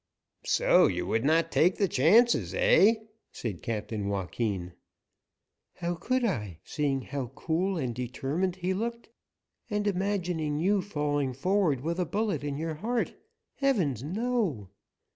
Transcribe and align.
"So, 0.47 0.87
you 0.87 1.05
would 1.05 1.23
not 1.23 1.51
take 1.51 1.75
the 1.77 1.87
chances, 1.87 2.55
eh?" 2.55 2.95
said 3.31 3.61
Captain 3.61 4.07
Joaquin. 4.09 4.73
"How 5.75 5.93
could 5.93 6.25
I, 6.25 6.57
seeing 6.63 7.01
how 7.03 7.27
cool 7.35 7.77
and 7.77 7.93
determined 7.93 8.55
he 8.55 8.73
looked, 8.73 9.09
and 9.69 9.85
imagining 9.85 10.57
you 10.57 10.81
falling 10.81 11.33
forward 11.33 11.81
with 11.81 11.99
a 11.99 12.05
bullet 12.07 12.43
in 12.43 12.57
your 12.57 12.73
heart 12.73 13.13
Heavens, 13.57 14.01
no!" 14.01 14.69